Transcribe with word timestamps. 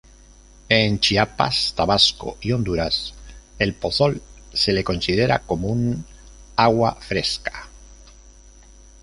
En 0.67 0.99
Chiapas, 0.99 1.73
Tabasco 1.77 2.35
y 2.41 2.53
Honduras, 2.53 3.13
al 3.59 3.75
pozol 3.75 4.19
se 4.51 4.73
le 4.73 4.83
considera 4.83 5.37
como 5.43 5.67
un 5.67 6.03
agua 6.55 6.95
fresca. 6.99 7.69